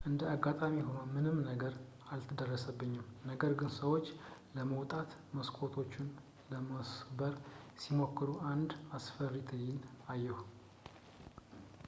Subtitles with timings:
[0.09, 1.73] እንደ አጋጣሚ ሆኖ ምንም ነገር
[2.13, 4.07] አልደረሰብኝም ነገር ግን ሰዎች
[4.55, 6.07] ለመውጣት መስኮቶችን
[6.53, 7.35] ለመስበር
[7.83, 9.85] ሲሞክሩ አንድ አስፈሪ ትዕይንት
[10.15, 10.39] አየሁ